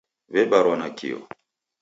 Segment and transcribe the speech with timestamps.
[0.33, 1.19] W'ebarwa nakio.